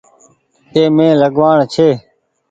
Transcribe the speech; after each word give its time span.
اي 0.73 0.81
مين 0.95 1.11
لگوآڻ 1.21 1.57
ڇي۔ 1.73 1.89